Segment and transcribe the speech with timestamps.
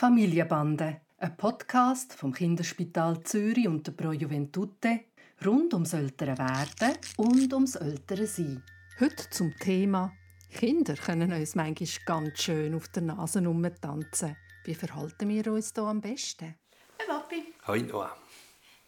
[0.00, 5.00] Familienbande, ein Podcast vom Kinderspital Zürich und der Pro Juventute
[5.44, 8.62] rund ums ältere Werden und ums ältere Sein.
[8.98, 10.10] Heute zum Thema
[10.50, 13.42] Kinder können uns manchmal ganz schön auf der Nase
[13.78, 14.38] tanzen.
[14.64, 16.54] Wie verhalten wir uns hier am besten?
[16.96, 17.52] Hey Papi.
[17.66, 18.16] Hoi Noah.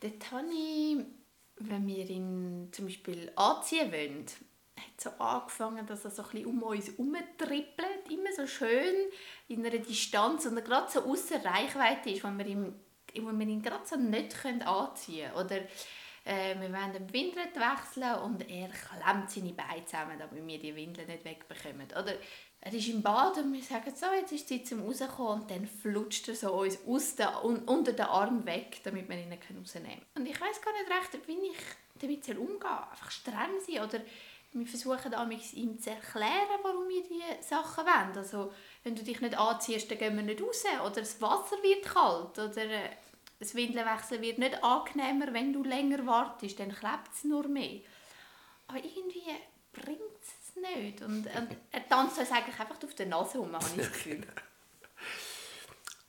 [0.00, 0.96] Dort habe ich,
[1.56, 4.24] wenn wir ihn zum Beispiel anziehen wollen,
[4.82, 8.94] hat so angefangen, dass er so ein um uns herumtrippelt, immer so schön
[9.48, 12.74] in einer Distanz und er gerade so außer Reichweite ist, wenn wir ihn,
[13.14, 15.45] wenn wir ihn gerade so nicht anziehen können.
[15.45, 15.56] Oder
[16.24, 20.74] äh, wir wollen den Windeln wechseln und er klemmt seine Beine zusammen, damit wir die
[20.74, 21.88] Windeln nicht wegbekommen.
[21.90, 22.14] Oder
[22.60, 25.66] er ist im Bad und wir sagen so, jetzt ist Zeit zum rauskommen und dann
[25.66, 29.88] flutscht er so uns aus der, un, unter den Arm weg, damit wir ihn rausnehmen
[29.88, 30.06] können.
[30.14, 31.56] Und ich weiß gar nicht recht, wie ich
[32.01, 32.70] damit umgehen soll.
[32.70, 34.01] Einfach streng sein oder
[34.55, 35.12] wir versuchen
[35.55, 38.16] ihm zu erklären, warum wir diese Sachen wollen.
[38.16, 38.52] Also,
[38.84, 40.65] wenn du dich nicht anziehst, dann gehen wir nicht raus.
[40.84, 42.38] Oder das Wasser wird kalt.
[42.38, 42.91] Oder äh,
[43.38, 46.60] das Windelwechsel wird nicht angenehmer, wenn du länger wartest.
[46.60, 47.80] Dann klebt es nur mehr.
[48.66, 49.23] Aber irgendwie
[49.73, 51.01] bringt es nicht.
[51.01, 54.26] Und, und er tanzt uns eigentlich einfach auf der Nase rum, habe ich das Gefühl.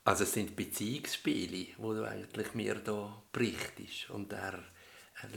[0.06, 4.10] Also es sind Beziehungsspiele, wo du eigentlich mir da berichtest.
[4.10, 4.62] Und er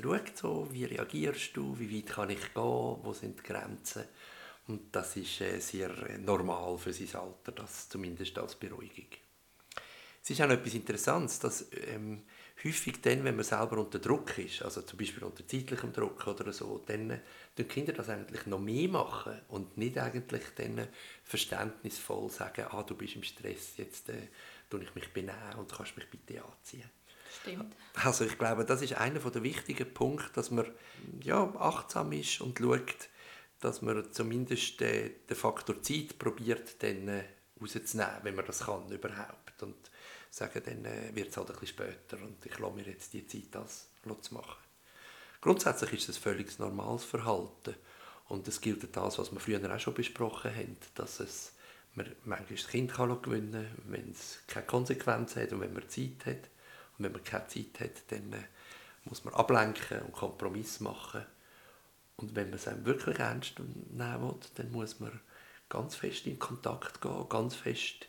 [0.03, 2.55] schaut so, wie reagierst du, wie weit kann ich gehen,
[3.03, 4.05] wo sind die Grenzen.
[4.69, 9.07] Und das ist äh, sehr normal für sein Alter, das zumindest als Beruhigung.
[10.23, 12.25] Es ist auch noch etwas Interessantes, dass ähm,
[12.65, 16.53] häufig dann, wenn man selber unter Druck ist, also zum Beispiel unter zeitlichem Druck oder
[16.53, 17.21] so, dann äh,
[17.57, 20.89] die Kinder das eigentlich noch mehr machen und nicht eigentlich dann
[21.23, 24.29] verständnisvoll sagen, ah, du bist im Stress, jetzt äh,
[24.69, 26.91] tue ich mich benehmen und kannst mich bitte anziehen.
[27.41, 27.75] Stimmt.
[27.95, 30.67] Also ich glaube, das ist einer der wichtigen Punkte, dass man
[31.23, 33.09] ja, achtsam ist und schaut,
[33.61, 37.25] dass man zumindest den, den Faktor Zeit probiert, dann äh,
[37.61, 39.63] rauszunehmen, wenn man das kann überhaupt.
[39.63, 39.91] Und
[40.31, 43.27] sagen, dann äh, wird es halt ein bisschen später und ich lasse mir jetzt die
[43.27, 43.89] Zeit, das
[44.21, 44.63] zu machen.
[45.41, 47.75] Grundsätzlich ist es ein völlig normales Verhalten.
[48.29, 51.53] Und es gilt das, was wir früher auch schon besprochen haben, dass es
[51.95, 55.89] man manchmal das Kind kann gewinnen kann, wenn es keine Konsequenzen hat und wenn man
[55.89, 56.51] Zeit hat.
[56.99, 58.43] Und wenn man keine Zeit hat, dann äh,
[59.05, 61.25] muss man ablenken und Kompromiss machen.
[62.17, 65.21] Und wenn man es einem wirklich ernst nehmen will, dann muss man
[65.69, 68.07] ganz fest in Kontakt gehen, ganz fest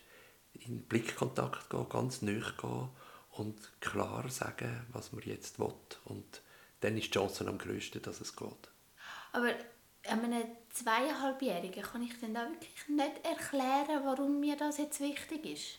[0.54, 2.88] in Blickkontakt gehen, ganz nah gehen
[3.32, 5.74] und klar sagen, was man jetzt will.
[6.04, 6.42] Und
[6.80, 8.70] dann ist die Chance am größten, dass es geht.
[9.32, 9.54] Aber
[10.04, 15.78] einem zweieinhalbjährigen kann ich dann da wirklich nicht erklären, warum mir das jetzt wichtig ist?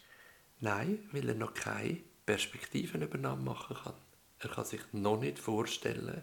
[0.59, 3.95] Nein, weil er noch keine Perspektivenübernahme machen kann.
[4.37, 6.21] Er kann sich noch nicht vorstellen,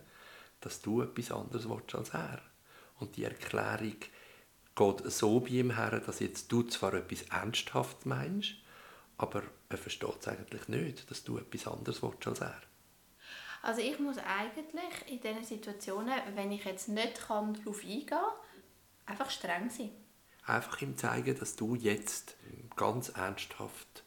[0.61, 2.41] dass du etwas anderes willst als er.
[3.01, 3.97] Und die Erklärung
[4.77, 8.55] geht so bei ihm her, dass jetzt du zwar etwas ernsthaft meinst,
[9.19, 12.63] aber er versteht es eigentlich nicht, dass du etwas anderes willst als er.
[13.63, 18.31] Also ich muss eigentlich in diesen Situationen, wenn ich jetzt nicht kann, darauf eingehen kann,
[19.07, 19.91] einfach streng sein.
[20.45, 22.37] Einfach ihm zeigen, dass du jetzt
[22.77, 24.05] ganz ernsthaft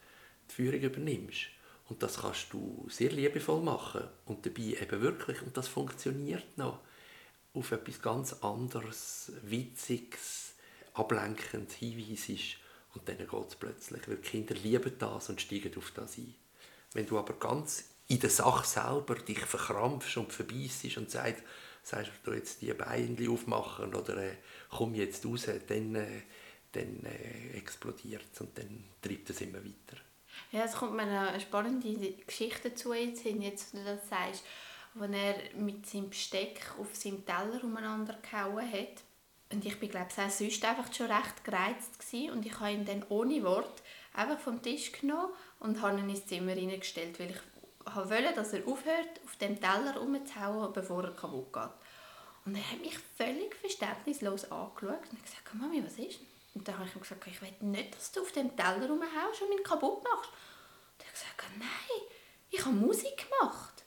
[0.50, 1.59] die Führung übernimmst.
[1.90, 6.80] Und das kannst du sehr liebevoll machen und dabei eben wirklich, und das funktioniert noch,
[7.54, 10.54] auf etwas ganz anderes, Witziges,
[10.94, 12.58] Ablenkendes hinweisest
[12.94, 16.36] und dann geht es plötzlich, weil Kinder lieben das und steigen auf das ein.
[16.94, 21.44] Wenn du aber ganz in der Sache selber dich verkrampfst und verbeißt und sagst,
[21.84, 24.36] sagst du jetzt die Beine aufmachen oder äh,
[24.70, 26.24] komm jetzt raus, dann, äh,
[26.72, 30.09] dann äh, explodiert es und dann treibt es immer weiter.
[30.52, 34.44] Ja, es kommt mir eine spannende Geschichte dazu jetzt jetzt, wenn du das sagst,
[34.96, 39.04] wo er mit seinem Besteck auf seinem Teller umeinander gehauen hat.
[39.52, 42.32] Und ich bin, glaube ich, sonst einfach schon recht gereizt gewesen.
[42.32, 43.82] und ich habe ihn dann ohne Wort
[44.14, 48.68] einfach vom Tisch genommen und habe ihn ins Zimmer hineingestellt, weil ich wollte, dass er
[48.68, 51.70] aufhört, auf dem Teller rumzuhauen, bevor er kaputt geht.
[52.46, 56.39] Und er hat mich völlig verständnislos angeschaut und gesagt, Mami, was ist denn?
[56.56, 59.42] Und dann habe ich ihm gesagt, ich will nicht, dass du auf dem Teller rumhaust
[59.42, 60.30] und mich kaputt machst.
[60.30, 62.02] Und er hat gesagt, nein,
[62.50, 63.86] ich habe Musik gemacht.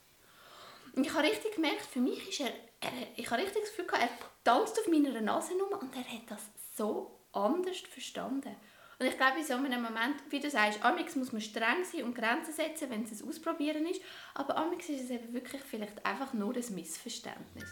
[0.95, 3.87] Und ich habe richtig gemerkt, für mich ist er, er ich habe richtig das Gefühl
[3.87, 4.09] gehabt, er
[4.43, 6.41] tanzt auf meiner Nase rum und er hat das
[6.75, 8.55] so anders verstanden.
[8.99, 12.03] Und ich glaube, in so einem Moment, wie du sagst, amix muss man streng sein
[12.03, 14.01] und Grenzen setzen, wenn es ein Ausprobieren ist,
[14.35, 17.69] aber amix ist es eben wirklich vielleicht einfach nur ein Missverständnis.